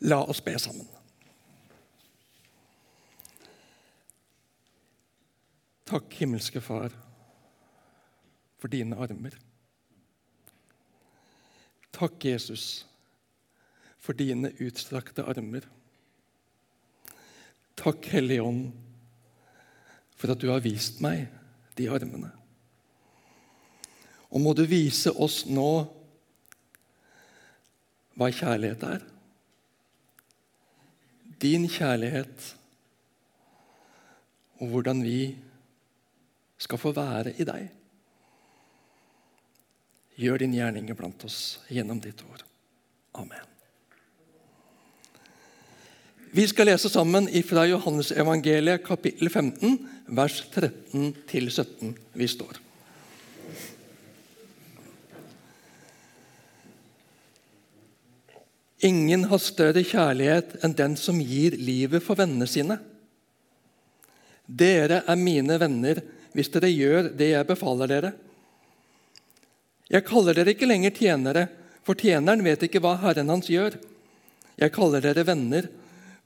[0.00, 0.88] La oss be sammen.
[5.90, 6.92] Takk, himmelske Far,
[8.62, 9.34] for dine armer.
[11.92, 12.86] Takk, Jesus,
[13.98, 15.66] for dine utstrakte armer.
[17.76, 18.70] Takk, Hellige Ånd,
[20.16, 21.26] for at du har vist meg
[21.76, 22.30] de armene.
[24.30, 25.70] Og må du vise oss nå
[28.14, 29.02] hva kjærlighet er.
[31.40, 32.54] Din kjærlighet
[34.60, 35.36] og hvordan vi
[36.60, 37.68] skal få være i deg.
[40.20, 42.44] Gjør din gjerning blant oss gjennom ditt ord.
[43.16, 43.46] Amen.
[46.30, 49.78] Vi skal lese sammen fra Johannes evangeliet kapittel 15,
[50.14, 51.96] vers 13-17.
[52.14, 52.60] Vi står.
[58.86, 62.78] Ingen har større kjærlighet enn den som gir livet for vennene sine.
[64.46, 66.00] Dere er mine venner
[66.32, 68.12] hvis dere gjør det jeg befaler dere.
[69.90, 71.48] Jeg kaller dere ikke lenger tjenere,
[71.82, 73.76] for tjeneren vet ikke hva Herren hans gjør.
[74.60, 75.66] Jeg kaller dere venner,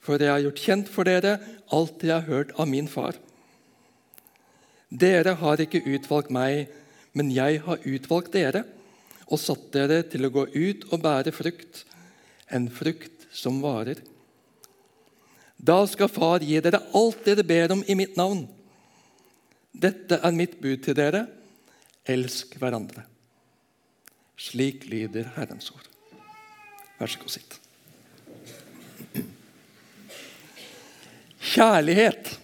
[0.05, 1.39] for jeg har gjort kjent for dere
[1.73, 3.17] alt jeg har hørt av min far.
[4.95, 6.69] Dere har ikke utvalgt meg,
[7.17, 8.63] men jeg har utvalgt dere
[9.25, 11.85] og satt dere til å gå ut og bære frukt,
[12.55, 13.99] en frukt som varer.
[15.57, 18.45] Da skal Far gi dere alt dere ber om i mitt navn.
[19.75, 21.25] Dette er mitt bud til dere.
[22.05, 23.07] Elsk hverandre.
[24.39, 25.87] Slik lyder Herrens ord.
[26.99, 27.59] Vær så god, sitt.
[31.55, 32.35] Kjærlighet.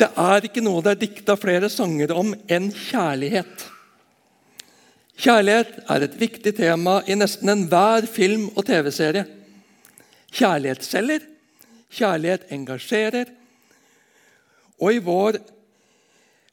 [0.00, 3.69] Det er ikke noe det er dikta flere sanger om enn kjærlighet.
[5.20, 9.26] Kjærlighet er et viktig tema i nesten enhver film og TV-serie.
[10.32, 11.24] Kjærlighet selger,
[11.92, 13.28] kjærlighet engasjerer.
[14.80, 15.36] Og i vår,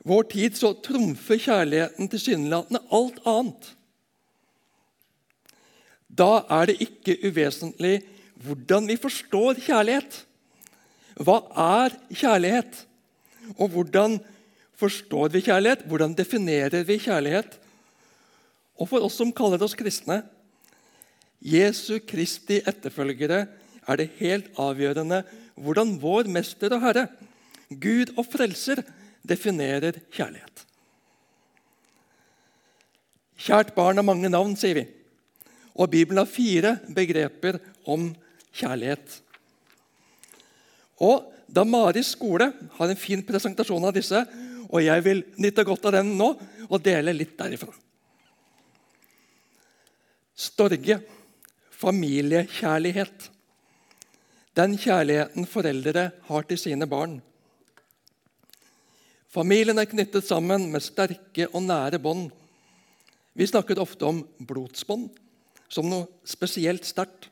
[0.04, 3.70] vår tid så trumfer kjærligheten tilsynelatende alt annet.
[6.08, 8.02] Da er det ikke uvesentlig
[8.44, 10.18] hvordan vi forstår kjærlighet.
[11.24, 12.84] Hva er kjærlighet?
[13.56, 14.20] Og hvordan
[14.78, 15.88] forstår vi kjærlighet?
[15.88, 17.56] Hvordan definerer vi kjærlighet?
[18.78, 20.22] Og for oss som kaller oss kristne,
[21.42, 23.46] Jesu Kristi etterfølgere,
[23.88, 25.22] er det helt avgjørende
[25.58, 27.08] hvordan vår mester og herre,
[27.70, 28.82] Gud og frelser,
[29.28, 30.64] definerer kjærlighet.
[33.38, 34.86] Kjært barn har mange navn, sier vi.
[35.78, 38.10] Og Bibelen har fire begreper om
[38.56, 39.20] kjærlighet.
[41.06, 44.20] Og Da Maris skole har en fin presentasjon av disse,
[44.68, 46.34] og jeg vil nytte godt av den nå
[46.68, 47.72] og dele litt derifra.
[50.38, 51.00] Storge
[51.78, 53.30] familiekjærlighet.
[54.58, 57.20] Den kjærligheten foreldre har til sine barn.
[59.34, 62.30] Familien er knyttet sammen med sterke og nære bånd.
[63.38, 65.10] Vi snakker ofte om blodsbånd
[65.70, 67.28] som noe spesielt sterkt.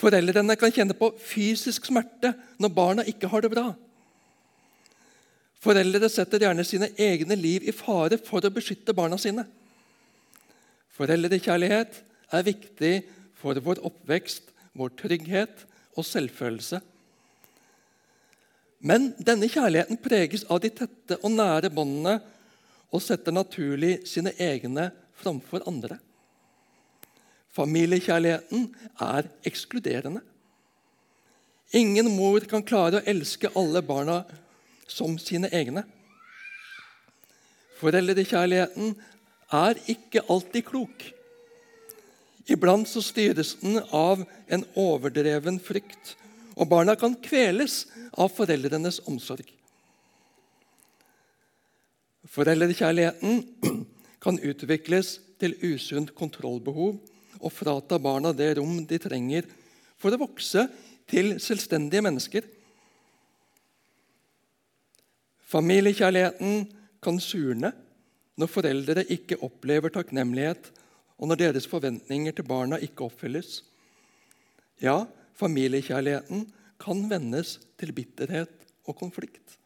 [0.00, 3.68] Foreldrene kan kjenne på fysisk smerte når barna ikke har det bra.
[5.60, 9.44] Foreldre setter gjerne sine egne liv i fare for å beskytte barna sine.
[11.00, 11.94] Foreldrekjærlighet
[12.36, 12.94] er viktig
[13.40, 15.62] for vår oppvekst, vår trygghet
[15.96, 16.80] og selvfølelse.
[18.84, 22.18] Men denne kjærligheten preges av de tette og nære båndene
[22.92, 24.90] og setter naturlig sine egne
[25.22, 25.96] framfor andre.
[27.56, 28.68] Familiekjærligheten
[29.00, 30.20] er ekskluderende.
[31.80, 34.20] Ingen mor kan klare å elske alle barna
[34.90, 35.86] som sine egne.
[37.80, 38.92] Foreldrekjærligheten
[39.50, 41.04] er ikke alltid klok.
[42.50, 46.16] Iblant så styres den av en overdreven frykt,
[46.58, 47.84] og barna kan kveles
[48.18, 49.46] av foreldrenes omsorg.
[52.30, 53.42] Foreldrekjærligheten
[54.24, 56.98] kan utvikles til usunt kontrollbehov
[57.40, 59.46] og frata barna det rom de trenger
[60.00, 60.66] for å vokse
[61.10, 62.44] til selvstendige mennesker.
[65.50, 66.66] Familiekjærligheten
[67.02, 67.72] kan surne
[68.40, 70.70] når foreldre ikke opplever takknemlighet,
[71.20, 73.60] og når deres forventninger til barna ikke oppfylles.
[74.80, 75.04] Ja,
[75.36, 76.46] familiekjærligheten
[76.80, 78.52] kan vendes til bitterhet
[78.88, 79.58] og konflikt.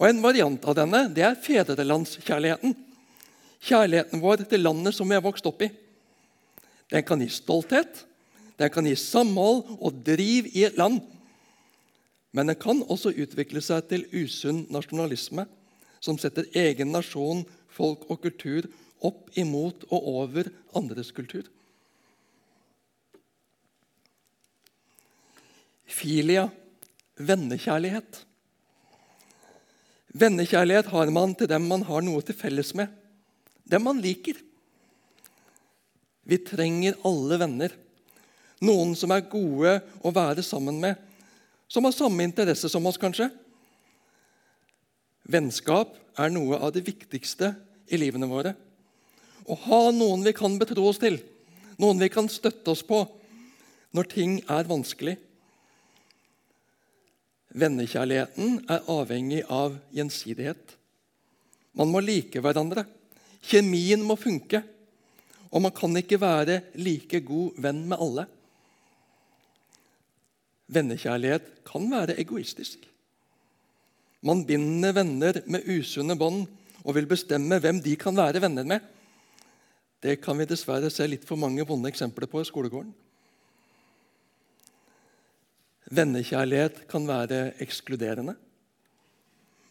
[0.00, 2.72] Og En variant av denne det er fedrelandskjærligheten.
[3.62, 5.68] Kjærligheten vår til landet som vi har vokst opp i.
[6.90, 8.06] Den kan gi stolthet,
[8.58, 10.98] den kan gi samhold og driv i et land.
[12.32, 15.44] Men den kan også utvikle seg til usunn nasjonalisme
[16.02, 18.66] som setter egen nasjon, folk og kultur
[19.02, 21.46] opp imot og over andres kultur.
[25.86, 26.48] Filia
[27.20, 28.22] vennekjærlighet.
[30.18, 32.90] Vennekjærlighet har man til dem man har noe til felles med,
[33.64, 34.36] dem man liker.
[36.26, 37.72] Vi trenger alle venner,
[38.62, 40.98] noen som er gode å være sammen med,
[41.70, 43.30] som har samme interesse som oss, kanskje
[45.28, 47.52] Vennskap er noe av det viktigste
[47.92, 48.54] i livene våre.
[49.46, 51.18] Å ha noen vi kan betro oss til,
[51.82, 53.02] noen vi kan støtte oss på
[53.92, 55.16] når ting er vanskelig.
[57.52, 60.76] Vennekjærligheten er avhengig av gjensidighet.
[61.76, 62.86] Man må like hverandre.
[63.44, 64.62] Kjemien må funke.
[65.52, 68.24] Og man kan ikke være like god venn med alle.
[70.72, 72.86] Vennekjærlighet kan være egoistisk.
[74.22, 76.46] Man binder venner med usunne bånd
[76.82, 78.84] og vil bestemme hvem de kan være venner med.
[80.02, 82.92] Det kan vi dessverre se litt for mange vonde eksempler på i skolegården.
[85.92, 88.34] Vennekjærlighet kan være ekskluderende.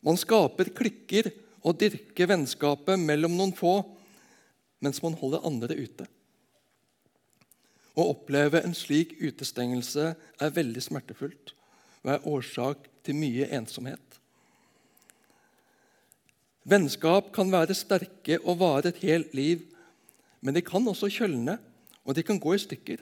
[0.06, 1.31] Man skaper klikker
[1.62, 3.80] og dyrker vennskapet mellom noen få,
[4.81, 6.07] mens man holder andre ute.
[7.92, 11.56] Å oppleve en slik utestengelse er veldig smertefullt
[12.01, 14.11] og er årsak til mye ensomhet.
[16.63, 19.63] Vennskap kan være sterke og vare et helt liv,
[20.42, 21.58] men de kan også kjølne,
[22.06, 23.02] og de kan gå i stykker.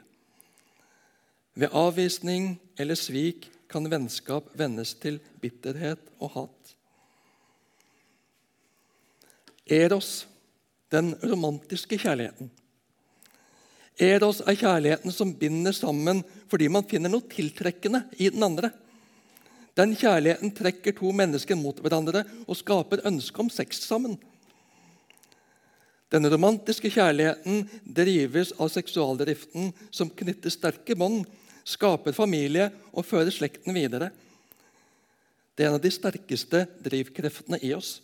[1.59, 6.75] Ved avvisning eller svik kan vennskap vendes til bitterhet og hat.
[9.69, 10.27] Eros,
[10.89, 12.49] den romantiske kjærligheten.
[13.99, 18.71] Eros er kjærligheten som binder sammen fordi man finner noe tiltrekkende i den andre.
[19.79, 24.17] Den kjærligheten trekker to mennesker mot hverandre og skaper ønske om sex sammen.
[26.11, 31.23] Den romantiske kjærligheten drives av seksualdriften som knytter sterke bånd
[31.69, 34.09] skaper familie og fører slekten videre.
[35.55, 37.99] Det er en av de sterkeste drivkreftene i oss.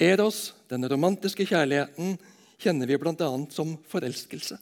[0.00, 2.16] Eros, den romantiske kjærligheten,
[2.60, 3.30] kjenner vi bl.a.
[3.52, 4.58] som forelskelse.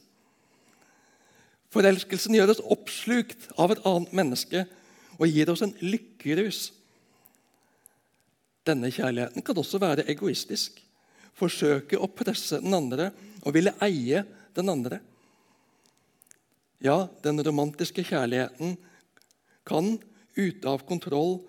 [1.71, 4.67] Forelskelsen gjør oss oppslukt av et annet menneske
[5.15, 6.69] og gir oss en lykkerus.
[8.65, 10.79] Denne kjærligheten kan også være egoistisk,
[11.37, 13.11] forsøke å presse den andre
[13.43, 14.23] og ville eie
[14.55, 15.01] den andre.
[16.83, 18.75] Ja, den romantiske kjærligheten
[19.65, 19.95] kan
[20.35, 21.39] ute av kontroll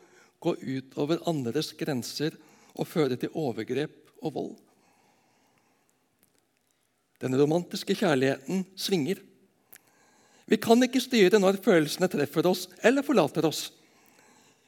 [0.40, 2.36] gå utover andres grenser
[2.76, 4.54] og føre til overgrep og vold.
[7.22, 9.22] Den romantiske kjærligheten svinger.
[10.46, 13.68] Vi kan ikke styre når følelsene treffer oss eller forlater oss.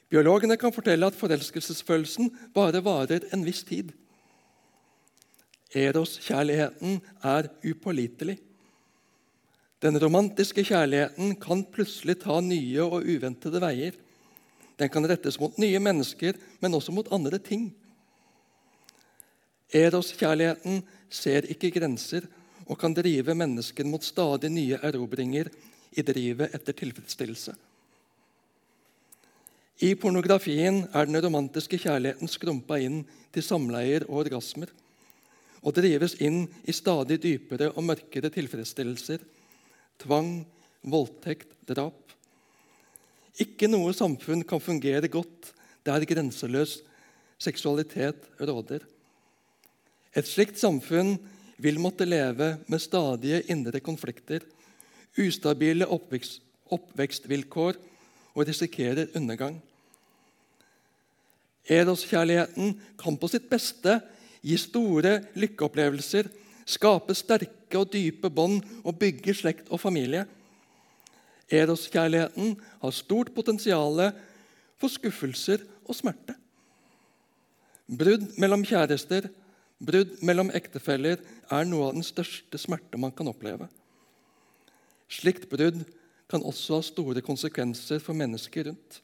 [0.08, 3.92] Biologene kan fortelle at forelskelsesfølelsen bare varer en viss tid.
[5.76, 8.38] Eros-kjærligheten er upålitelig.
[9.84, 13.92] Den romantiske kjærligheten kan plutselig ta nye og uventede veier.
[14.78, 17.68] Den kan rettes mot nye mennesker, men også mot andre ting.
[19.74, 20.80] Eros-kjærligheten
[21.10, 22.24] ser ikke grenser
[22.68, 25.48] og kan drive mennesker mot stadig nye erobringer
[25.96, 27.54] i drivet etter tilfredsstillelse.
[29.78, 34.72] I pornografien er den romantiske kjærligheten skrumpa inn til samleier og orgasmer
[35.62, 39.22] og drives inn i stadig dypere og mørkere tilfredsstillelser
[40.02, 40.44] tvang,
[40.86, 42.12] voldtekt, drap.
[43.38, 45.52] Ikke noe samfunn kan fungere godt
[45.86, 46.80] der grenseløs
[47.38, 48.82] seksualitet råder.
[50.14, 51.16] Et slikt samfunn
[51.58, 54.44] vil måtte leve med stadige indre konflikter,
[55.18, 57.78] ustabile oppvekst, oppvekstvilkår
[58.34, 59.58] og risikerer undergang.
[61.68, 63.98] Eros-kjærligheten kan på sitt beste
[64.40, 66.30] gi store lykkeopplevelser
[66.68, 70.24] skape sterke og dype bånd og bygge slekt og familie.
[71.48, 74.02] Eros-kjærligheten har stort potensial
[74.78, 76.36] for skuffelser og smerte.
[77.88, 79.30] Brudd mellom kjærester,
[79.78, 83.68] brudd mellom ektefeller, er noe av den største smerte man kan oppleve.
[85.08, 85.84] Slikt brudd
[86.28, 88.98] kan også ha store konsekvenser for mennesker rundt.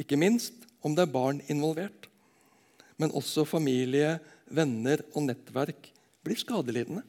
[0.00, 2.08] Ikke minst om det er barn involvert,
[3.00, 4.18] men også familie,
[4.50, 5.88] venner og nettverk
[6.24, 7.04] blir skadelidende.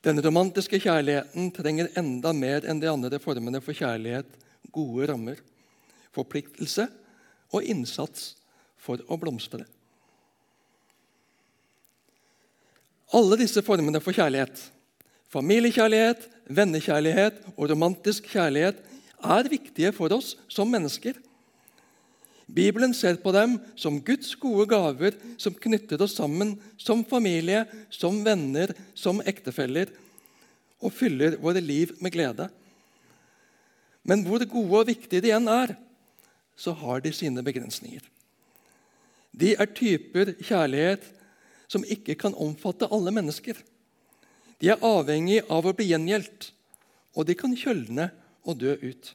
[0.00, 4.38] Den romantiske kjærligheten trenger enda mer enn de andre formene for kjærlighet
[4.72, 5.36] gode rammer,
[6.14, 6.86] forpliktelse
[7.52, 8.32] og innsats
[8.80, 9.66] for å blomstre.
[13.10, 14.60] Alle disse formene for kjærlighet,
[15.34, 18.78] familiekjærlighet, vennekjærlighet og romantisk kjærlighet,
[19.20, 21.18] er viktige for oss som mennesker.
[22.50, 28.22] Bibelen ser på dem som Guds gode gaver som knytter oss sammen som familie, som
[28.26, 29.90] venner, som ektefeller,
[30.80, 32.48] og fyller våre liv med glede.
[34.06, 35.74] Men hvor gode og viktige de enn er,
[36.56, 38.02] så har de sine begrensninger.
[39.30, 41.04] De er typer kjærlighet
[41.70, 43.58] som ikke kan omfatte alle mennesker.
[44.60, 46.50] De er avhengig av å bli gjengjeldt,
[47.14, 48.10] og de kan kjølne
[48.44, 49.12] og dø ut.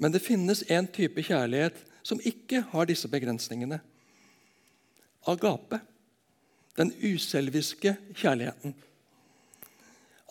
[0.00, 3.78] Men det finnes en type kjærlighet som ikke har disse begrensningene.
[5.30, 5.78] Agape,
[6.76, 8.74] den uselviske kjærligheten.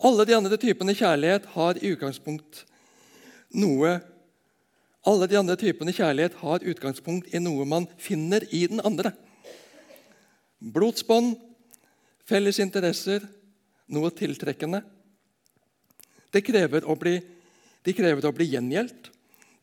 [0.04, 2.66] Alle de andre typene kjærlighet har i utgangspunkt
[3.54, 3.96] noe
[5.04, 9.12] alle de andre typene kjærlighet har utgangspunkt i noe man finner i den andre.
[10.64, 11.34] Blodsbånd,
[12.24, 13.24] felles interesser,
[13.92, 14.80] noe tiltrekkende.
[16.32, 17.18] Det krever å bli,
[17.84, 19.10] de krever å bli gjengjeldt.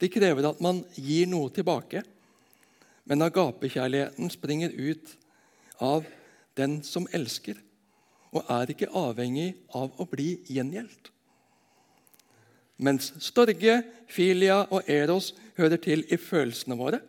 [0.01, 2.03] De krever at man gir noe tilbake.
[3.09, 5.15] Men agapekjærligheten springer ut
[5.81, 6.05] av
[6.57, 7.57] den som elsker,
[8.31, 11.09] og er ikke avhengig av å bli gjengjeldt.
[12.81, 17.01] Mens storge, filia og eros hører til i følelsene våre,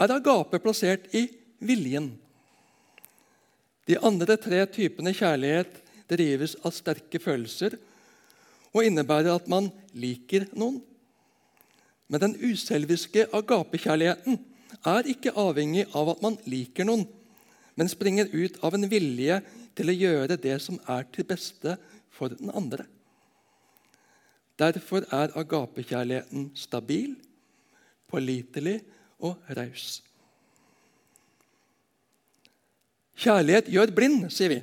[0.00, 1.26] er agape plassert i
[1.60, 2.12] viljen.
[3.88, 5.80] De andre tre typene kjærlighet
[6.12, 7.76] drives av sterke følelser
[8.72, 10.80] og innebærer at man liker noen.
[12.08, 14.38] Men den uselviske agapekjærligheten
[14.88, 17.04] er ikke avhengig av at man liker noen,
[17.74, 19.38] men springer ut av en vilje
[19.76, 21.76] til å gjøre det som er til beste
[22.12, 22.84] for den andre.
[24.60, 27.14] Derfor er agapekjærligheten stabil,
[28.12, 28.78] pålitelig
[29.24, 30.02] og raus.
[33.18, 34.60] Kjærlighet gjør blind, sier vi.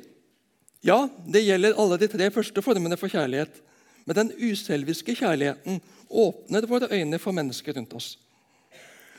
[0.85, 3.61] Ja, det gjelder alle de tre første formene for kjærlighet.
[4.07, 8.15] Men den uselviske kjærligheten åpner våre øyne for mennesker rundt oss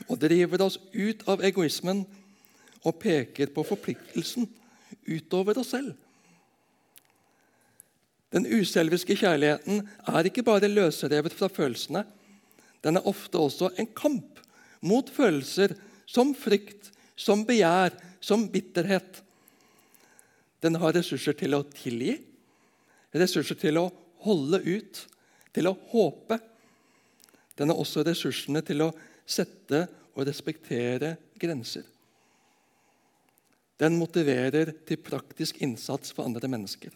[0.09, 2.01] og driver oss ut av egoismen
[2.81, 4.47] og peker på forpliktelsen
[5.05, 5.93] utover oss selv.
[8.31, 12.05] Den uselviske kjærligheten er ikke bare løsrevet fra følelsene.
[12.81, 14.39] Den er ofte også en kamp
[14.81, 15.75] mot følelser
[16.09, 19.23] som frykt, som begjær, som bitterhet.
[20.61, 22.19] Den har ressurser til å tilgi,
[23.17, 23.87] ressurser til å
[24.23, 25.05] holde ut,
[25.51, 26.37] til å håpe.
[27.57, 28.91] Den har også ressursene til å
[29.25, 31.83] sette og respektere grenser.
[33.81, 36.93] Den motiverer til praktisk innsats for andre mennesker.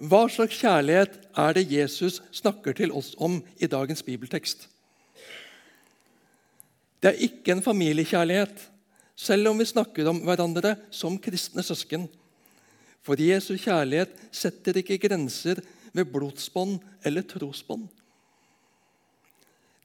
[0.00, 4.64] Hva slags kjærlighet er det Jesus snakker til oss om i dagens bibeltekst?
[7.00, 8.66] Det er ikke en familiekjærlighet,
[9.16, 12.06] selv om vi snakker om hverandre som kristne søsken.
[13.04, 15.62] For Jesu kjærlighet setter ikke grenser
[15.96, 17.88] ved blodsbånd eller trosbånd.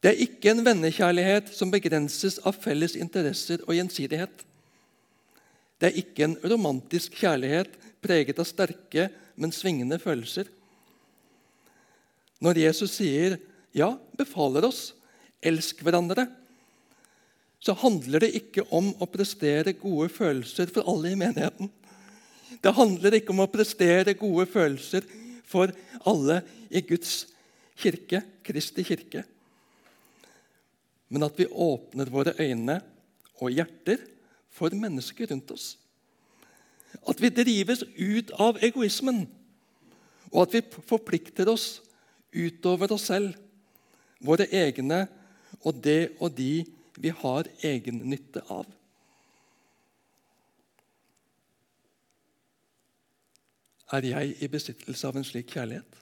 [0.04, 4.44] Det er ikke en vennekjærlighet som begrenses av felles interesser og gjensidighet.
[5.80, 7.72] Det er ikke en romantisk kjærlighet
[8.04, 10.48] preget av sterke men svingende følelser.
[12.44, 13.38] Når Jesus sier,
[13.76, 14.90] ja, befaler oss,
[15.44, 16.28] elsk hverandre,
[17.66, 21.72] så handler det ikke om å prestere gode følelser for alle i menigheten.
[22.62, 25.08] Det handler ikke om å prestere gode følelser
[25.50, 25.74] for
[26.06, 27.24] alle i Guds
[27.82, 29.24] kirke, Kristi kirke.
[31.10, 32.78] Men at vi åpner våre øyne
[33.42, 34.06] og hjerter
[34.54, 35.74] for mennesker rundt oss.
[37.02, 39.26] At vi drives ut av egoismen,
[40.30, 41.80] og at vi forplikter oss
[42.30, 43.34] utover oss selv,
[44.22, 45.08] våre egne
[45.66, 46.64] og det og de
[46.96, 48.68] vi har egennytte av.
[53.94, 56.00] Er jeg i besittelse av en slik kjærlighet?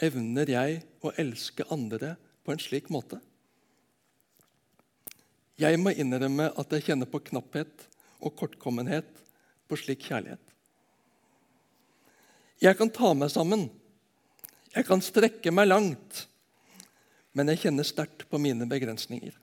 [0.00, 2.14] Evner jeg å elske andre
[2.44, 3.18] på en slik måte?
[5.60, 7.84] Jeg må innrømme at jeg kjenner på knapphet
[8.24, 9.10] og kortkommenhet
[9.68, 10.40] på slik kjærlighet.
[12.60, 13.68] Jeg kan ta meg sammen,
[14.70, 16.26] jeg kan strekke meg langt,
[17.36, 19.34] men jeg kjenner sterkt på mine begrensninger.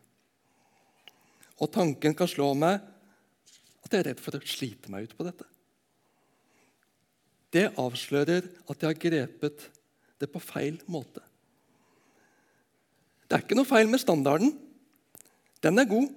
[1.57, 2.81] Og tanken kan slå meg
[3.85, 5.47] at jeg er redd for å slite meg ut på dette.
[7.53, 9.67] Det avslører at jeg har grepet
[10.19, 11.23] det på feil måte.
[13.27, 14.53] Det er ikke noe feil med standarden.
[15.63, 16.11] Den er god.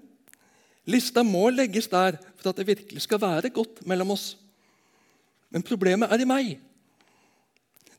[0.91, 4.35] Lista må legges der for at det virkelig skal være godt mellom oss.
[5.51, 6.53] Men problemet er i meg.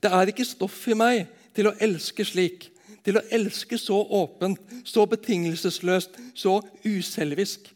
[0.01, 2.70] Det er ikke stoff i meg til å elske slik,
[3.05, 7.71] til å elske så åpent, så betingelsesløst, så uselvisk.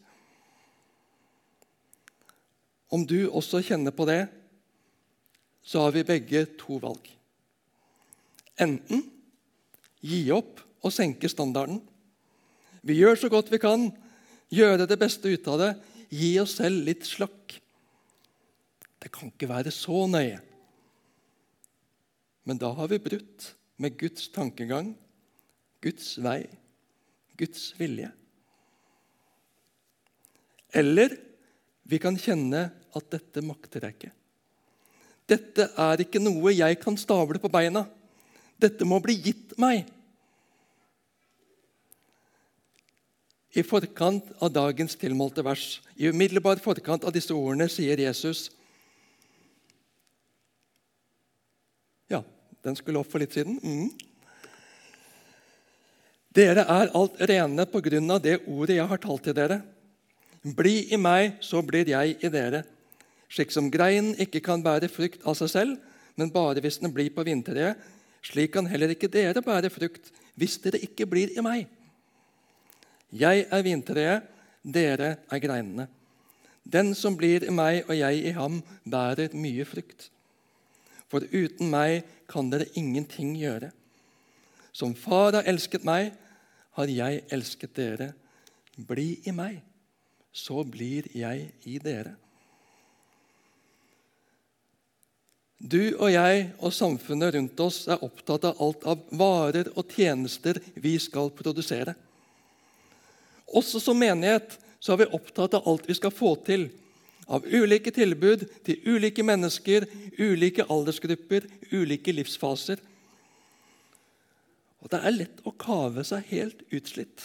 [2.92, 4.26] Om du også kjenner på det,
[5.66, 7.10] så har vi begge to valg.
[8.62, 9.02] Enten
[10.06, 11.80] gi opp og senke standarden.
[12.86, 13.88] Vi gjør så godt vi kan,
[14.54, 15.72] gjøre det beste ut av det,
[16.14, 17.56] gi oss selv litt slakk.
[19.02, 20.38] Det kan ikke være så nøye.
[22.46, 23.50] Men da har vi brutt
[23.82, 24.94] med Guds tankegang,
[25.86, 26.42] Guds vei,
[27.38, 28.10] Guds vilje.
[30.74, 31.14] Eller
[31.86, 32.66] vi kan kjenne
[32.96, 34.14] at dette makter jeg ikke.
[35.26, 37.84] Dette er ikke noe jeg kan stable på beina.
[38.58, 39.86] Dette må bli gitt meg.
[43.56, 48.50] I forkant av dagens tilmålte vers, i umiddelbar forkant av disse ordene, sier Jesus
[52.06, 52.20] Ja,
[52.62, 53.56] den skulle opp for litt siden.
[53.64, 54.05] Mm.
[56.36, 59.62] Dere er alt rene på grunn av det ordet jeg har talt til dere.
[60.44, 62.60] Bli i meg, så blir jeg i dere.
[63.32, 65.78] Slik som greinen ikke kan bære frukt av seg selv,
[66.20, 67.80] men bare hvis den blir på vintreet,
[68.26, 71.64] slik kan heller ikke dere bære frukt hvis dere ikke blir i meg.
[73.16, 74.28] Jeg er vintreet,
[74.60, 75.88] dere er greinene.
[76.66, 80.10] Den som blir i meg og jeg i ham, bærer mye frukt.
[81.08, 83.70] For uten meg kan dere ingenting gjøre.
[84.76, 86.10] Som Far har elsket meg,
[86.76, 88.12] har jeg elsket dere.
[88.76, 89.60] Bli i meg,
[90.32, 92.12] så blir jeg i dere.
[95.56, 100.60] Du og jeg og samfunnet rundt oss er opptatt av alt av varer og tjenester
[100.74, 101.94] vi skal produsere.
[103.56, 106.68] Også som menighet så er vi opptatt av alt vi skal få til.
[107.26, 109.88] Av ulike tilbud til ulike mennesker,
[110.20, 112.78] ulike aldersgrupper, ulike livsfaser.
[114.86, 117.24] Og Det er lett å kave seg helt utslitt.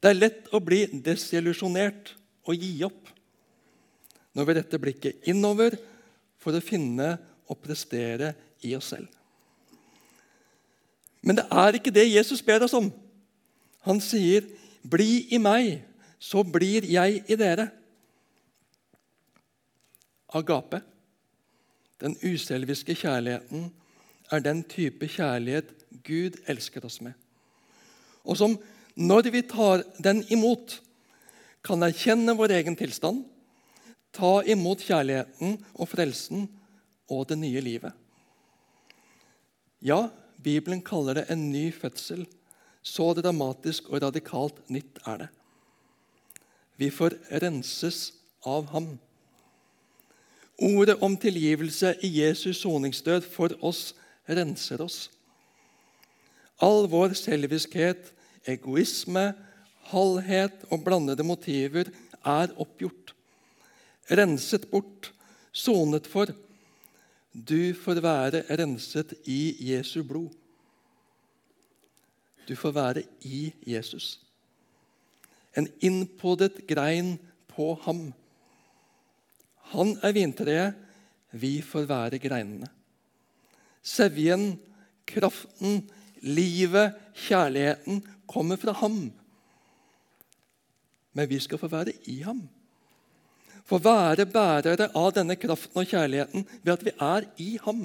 [0.00, 2.14] Det er lett å bli desillusjonert
[2.48, 3.10] og gi opp
[4.32, 5.76] når vi retter blikket innover
[6.40, 7.10] for å finne
[7.44, 8.32] og prestere
[8.64, 9.10] i oss selv.
[11.20, 12.88] Men det er ikke det Jesus ber oss om.
[13.84, 14.46] Han sier,
[14.80, 15.82] 'Bli i meg,
[16.18, 17.68] så blir jeg i dere'.
[20.32, 20.80] Agape,
[22.00, 23.72] den uselviske kjærligheten,
[24.30, 27.12] er den type kjærlighet Gud elsker oss med.
[28.24, 28.56] Og som,
[28.96, 30.80] når vi tar den imot,
[31.64, 33.24] kan erkjenne vår egen tilstand
[34.10, 36.48] Ta imot kjærligheten og frelsen
[37.10, 37.92] og det nye livet.
[39.80, 40.08] Ja,
[40.42, 42.26] Bibelen kaller det en ny fødsel.
[42.82, 45.28] Så dramatisk og radikalt nytt er det.
[46.80, 48.10] Vi får renses
[48.48, 48.94] av ham.
[50.60, 53.92] Ordet om tilgivelse i Jesus soningsdød for oss
[54.28, 55.10] renser oss.
[56.60, 58.12] All vår selviskhet,
[58.48, 59.32] egoisme,
[59.90, 61.88] halvhet og blandede motiver
[62.20, 63.14] er oppgjort
[64.10, 65.10] renset bort,
[65.52, 66.30] sonet for.
[67.32, 70.30] Du får være renset i Jesu blod.
[72.48, 74.18] Du får være i Jesus.
[75.54, 77.16] En innpodet grein
[77.50, 78.10] på ham.
[79.74, 80.74] Han er vintreet,
[81.30, 82.66] vi får være greinene.
[83.82, 84.56] Sevjen,
[85.06, 85.84] kraften,
[86.22, 89.02] livet, kjærligheten kommer fra ham.
[91.12, 92.48] Men vi skal få være i ham
[93.70, 97.84] få være bærere av denne kraften og kjærligheten ved at vi er i ham.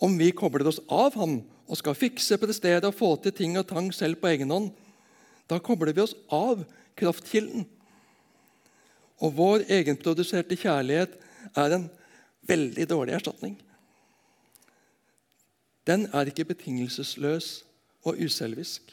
[0.00, 3.68] Om vi kobler oss av ham og skal fikse, prestere og få til ting og
[3.68, 4.70] tang selv på egen hånd,
[5.50, 6.64] da kobler vi oss av
[6.96, 7.66] kraftkilden.
[9.20, 11.18] Og vår egenproduserte kjærlighet
[11.60, 11.90] er en
[12.48, 13.58] veldig dårlig erstatning.
[15.90, 17.64] Den er ikke betingelsesløs
[18.06, 18.92] og uselvisk.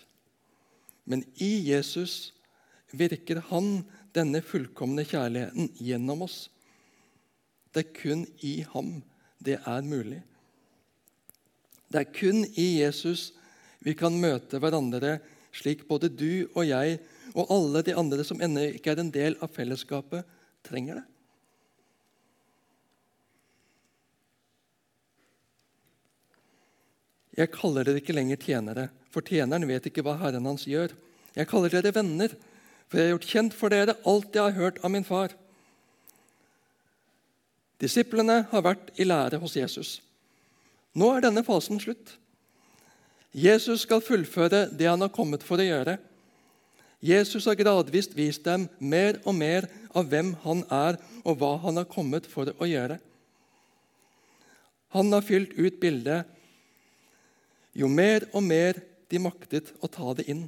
[1.05, 2.33] Men i Jesus
[2.91, 3.83] virker Han
[4.15, 6.47] denne fullkomne kjærligheten gjennom oss.
[7.69, 8.97] Det er kun i ham
[9.43, 10.23] det er mulig.
[11.93, 13.29] Det er kun i Jesus
[13.85, 15.19] vi kan møte hverandre
[15.55, 16.97] slik både du og jeg
[17.37, 20.25] og alle de andre som ennå ikke er en del av fellesskapet,
[20.65, 21.05] trenger det.
[27.37, 30.95] Jeg kaller dere ikke lenger tjenere, for tjeneren vet ikke hva Herren hans gjør.
[31.37, 32.33] Jeg kaller dere venner,
[32.87, 35.35] for jeg har gjort kjent for dere alt jeg har hørt av min far.
[37.77, 39.97] Disiplene har vært i lære hos Jesus.
[40.97, 42.15] Nå er denne fasen slutt.
[43.37, 45.99] Jesus skal fullføre det han har kommet for å gjøre.
[47.05, 51.77] Jesus har gradvis vist dem mer og mer av hvem han er, og hva han
[51.77, 52.97] har kommet for å gjøre.
[54.95, 56.25] Han har fylt ut bildet.
[57.77, 58.79] Jo mer og mer
[59.11, 60.47] de maktet å ta det inn.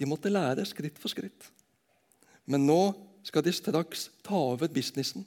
[0.00, 1.50] De måtte lære skritt for skritt.
[2.48, 2.80] Men nå
[3.26, 5.26] skal de straks ta over businessen.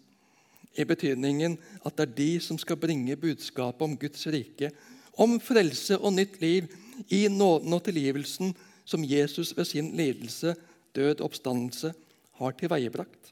[0.74, 4.72] I betydningen at det er de som skal bringe budskapet om Guds rike,
[5.14, 6.72] om frelse og nytt liv
[7.14, 10.56] i nåden og tilgivelsen som Jesus ved sin lidelse,
[10.98, 11.94] død og oppstandelse
[12.40, 13.30] har tilveiebrakt.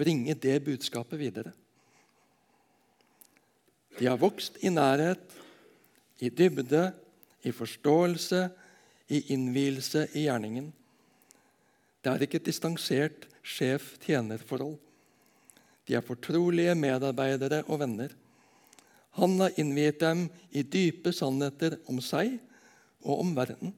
[0.00, 1.52] Bringe det budskapet videre.
[3.98, 5.20] De har vokst i nærhet,
[6.20, 6.90] i dybde,
[7.42, 8.48] i forståelse,
[9.10, 10.70] i innvielse i gjerningen.
[12.00, 14.76] Det er ikke et distansert sjef-tjener-forhold.
[15.88, 18.12] De er fortrolige medarbeidere og venner.
[19.18, 22.36] Han har innviet dem i dype sannheter om seg
[23.02, 23.74] og om verden.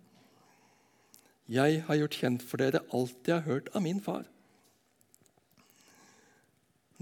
[1.53, 4.27] Jeg har gjort kjent for dere alt jeg har hørt av min far.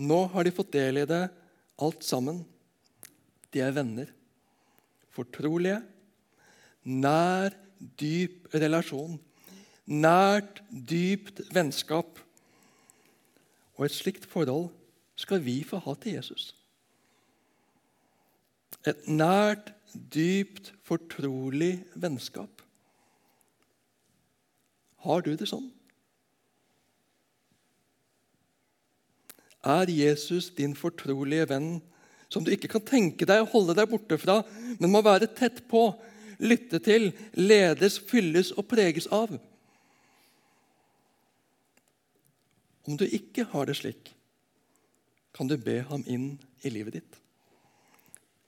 [0.01, 1.27] Nå har de fått del i det,
[1.81, 2.45] alt sammen.
[3.53, 4.09] De er venner.
[5.21, 5.83] Fortrolige.
[6.89, 7.53] Nær,
[8.01, 9.19] dyp relasjon.
[9.91, 12.21] Nært, dypt vennskap.
[13.77, 14.71] Og et slikt forhold
[15.21, 16.55] skal vi få ha til Jesus.
[18.89, 22.63] Et nært, dypt, fortrolig vennskap.
[25.05, 25.69] Har du det sånn?
[29.61, 31.73] Er Jesus din fortrolige venn
[32.31, 34.41] som du ikke kan tenke deg å holde deg borte fra,
[34.79, 35.89] men må være tett på,
[36.41, 39.35] lytte til, ledes, fylles og preges av?
[42.89, 44.15] Om du ikke har det slik,
[45.37, 46.33] kan du be ham inn
[46.67, 47.19] i livet ditt.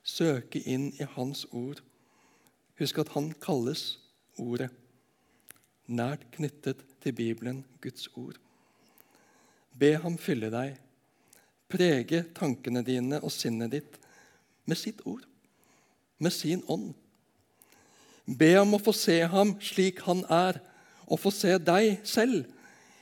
[0.03, 1.79] Søke inn i Hans ord.
[2.79, 3.93] Husk at han kalles
[4.41, 4.71] Ordet,
[5.85, 8.39] nært knyttet til Bibelen, Guds ord.
[9.77, 10.79] Be ham fylle deg,
[11.73, 13.97] prege tankene dine og sinnet ditt
[14.69, 15.23] med sitt ord,
[16.21, 16.93] med sin ånd.
[18.23, 20.61] Be om å få se ham slik han er,
[21.09, 22.45] og få se deg selv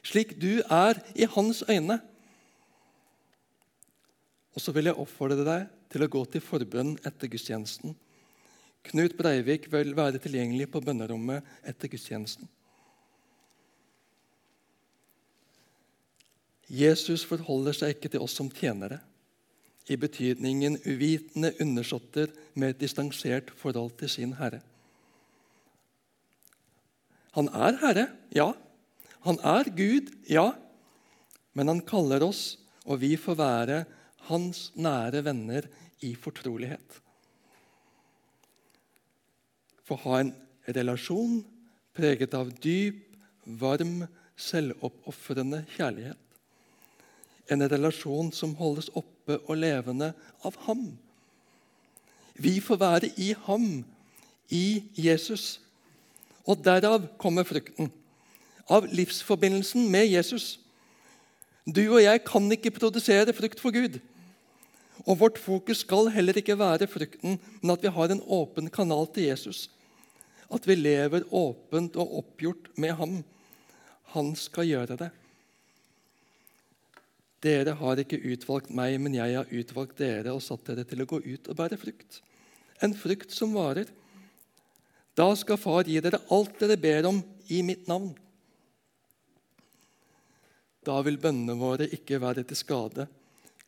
[0.01, 1.99] slik du er i hans øyne.
[4.51, 7.93] Og så vil jeg oppfordre deg til å gå til forbønn etter gudstjenesten.
[8.89, 12.49] Knut Breivik vil være tilgjengelig på bønnerommet etter gudstjenesten.
[16.71, 19.01] Jesus forholder seg ikke til oss som tjenere,
[19.91, 24.61] i betydningen uvitende undersåtter med et distansert forhold til sin herre.
[27.35, 28.05] Han er herre,
[28.35, 28.51] ja.
[29.25, 30.51] Han er Gud, ja.
[31.57, 32.55] Men han kaller oss,
[32.85, 33.83] og vi får være
[34.29, 35.67] hans nære venner
[36.05, 36.99] i fortrolighet.
[39.83, 40.33] Få ha en
[40.71, 41.41] relasjon
[41.97, 43.03] preget av dyp,
[43.59, 44.05] varm,
[44.39, 46.30] selvoppofrende kjærlighet.
[47.49, 50.11] En relasjon som holdes oppe og levende
[50.45, 50.91] av ham.
[52.41, 53.83] Vi får være i ham,
[54.49, 55.59] i Jesus.
[56.45, 57.91] Og derav kommer frukten.
[58.71, 60.57] Av livsforbindelsen med Jesus.
[61.65, 63.99] Du og jeg kan ikke produsere frukt for Gud.
[65.05, 69.07] Og Vårt fokus skal heller ikke være frukten, men at vi har en åpen kanal
[69.13, 69.69] til Jesus.
[70.51, 73.21] At vi lever åpent og oppgjort med ham.
[74.13, 75.11] Han skal gjøre det.
[77.41, 81.09] Dere har ikke utvalgt meg, men jeg har utvalgt dere og satt dere til å
[81.09, 82.19] gå ut og bære frukt.
[82.85, 83.89] En frukt som varer.
[85.17, 88.13] Da skal Far gi dere alt dere ber om i mitt navn.
[90.85, 93.05] Da vil bønnene våre ikke være til skade,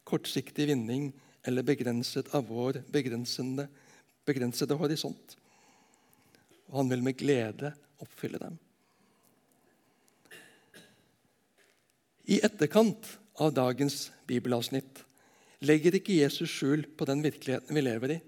[0.06, 1.12] kortsiktig vinning
[1.46, 3.68] eller begrenset av vår begrensede,
[4.26, 5.36] begrensede horisont.
[6.70, 8.56] Og han vil med glede oppfylle dem.
[12.34, 13.10] I etterkant
[13.42, 15.04] av dagens bibelavsnitt
[15.64, 18.20] legger ikke Jesus skjul på den virkeligheten vi lever i.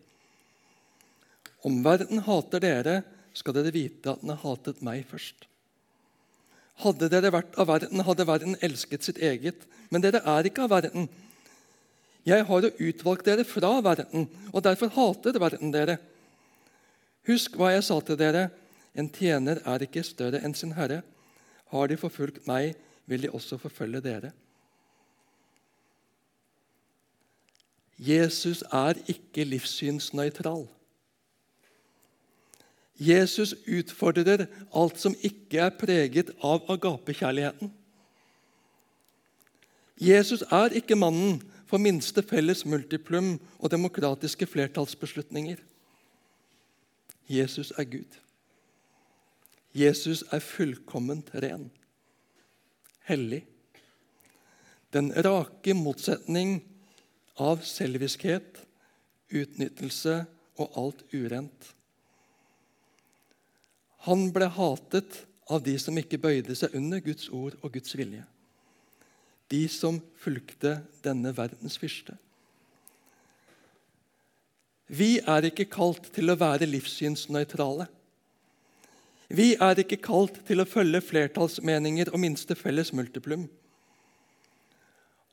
[1.68, 2.96] Om verden hater dere,
[3.36, 5.48] skal dere vite at den har hatet meg først.
[6.84, 9.66] Hadde dere vært av verden, hadde verden elsket sitt eget.
[9.92, 11.10] Men dere er ikke av verden,
[12.26, 16.00] jeg har jo utvalgt dere fra verden, og derfor hater verden dere.
[17.30, 18.48] Husk hva jeg sa til dere.
[18.98, 21.04] En tjener er ikke større enn sin herre.
[21.70, 22.74] Har de forfulgt meg,
[23.06, 24.32] vil de også forfølge dere.
[27.98, 30.68] Jesus er ikke livssynsnøytral.
[33.00, 37.72] Jesus utfordrer alt som ikke er preget av agapekjærligheten.
[40.00, 45.58] Jesus er ikke mannen for minste felles multiplum og demokratiske flertallsbeslutninger.
[47.28, 48.20] Jesus er Gud.
[49.76, 51.68] Jesus er fullkomment ren,
[53.08, 53.42] hellig.
[54.94, 56.62] Den rake motsetning
[57.42, 58.62] av selviskhet,
[59.30, 60.22] utnyttelse
[60.62, 61.72] og alt urent.
[64.06, 68.24] Han ble hatet av de som ikke bøyde seg under Guds ord og Guds vilje
[69.52, 72.16] de som fulgte denne verdens fyrste.
[74.86, 77.88] Vi er ikke kalt til å være livssynsnøytrale.
[79.34, 83.48] Vi er ikke kalt til å følge flertallsmeninger og minste felles multiplum.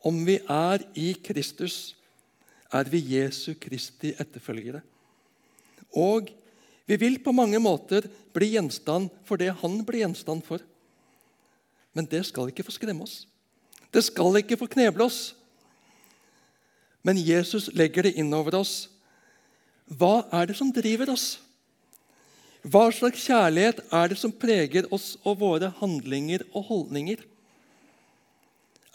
[0.02, 1.94] Om vi er i Kristus,
[2.72, 4.80] er vi Jesu Kristi etterfølgere.
[5.94, 6.30] Og
[6.88, 10.64] vi vil på mange måter bli gjenstand for det han blir gjenstand for.
[11.92, 13.26] Men det skal ikke få skremme oss.
[13.92, 15.34] Det skal ikke få kneble oss.
[17.04, 18.88] Men Jesus legger det inn over oss.
[19.86, 21.36] Hva er det som driver oss?
[22.62, 27.18] Hva slags kjærlighet er det som preger oss og våre handlinger og holdninger?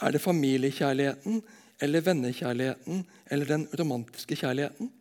[0.02, 1.42] Er det familiekjærligheten
[1.82, 4.92] eller vennekjærligheten eller den romantiske kjærligheten?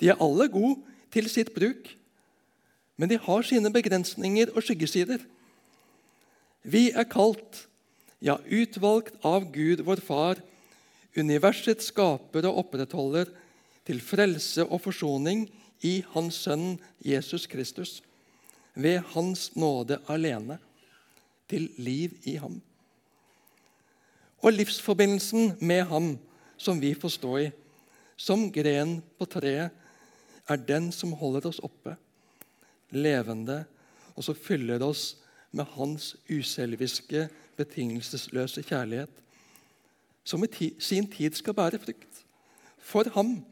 [0.00, 0.82] De er alle gode
[1.14, 1.88] til sitt bruk,
[2.96, 5.22] men de har sine begrensninger og skyggesider.
[6.66, 7.66] Vi er kalt,
[8.20, 10.40] ja, utvalgt av Gud, vår Far,
[11.16, 13.30] universets skaper og opprettholder,
[13.86, 15.44] til frelse og forsoning
[15.86, 18.00] i Hans Sønn Jesus Kristus,
[18.74, 20.58] ved Hans nåde alene,
[21.46, 22.58] til liv i ham.
[24.44, 26.18] Og livsforbindelsen med ham
[26.56, 27.50] som vi får stå i,
[28.16, 29.70] som gren på treet,
[30.48, 31.96] er den som holder oss oppe,
[32.94, 33.64] levende,
[34.14, 35.16] og som fyller oss
[35.50, 39.10] med hans uselviske, betingelsesløse kjærlighet,
[40.24, 42.22] som i sin tid skal bære frykt
[42.78, 43.44] For ham.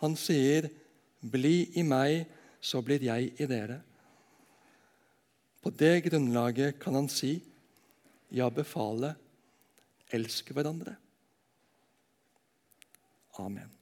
[0.00, 0.68] Han sier,
[1.20, 2.26] 'Bli i meg,
[2.60, 3.80] så blir jeg i dere'.
[5.62, 7.42] På det grunnlaget kan han si,
[8.32, 9.14] ja, befale,
[10.14, 10.96] elsk hverandre.
[13.42, 13.73] Amen.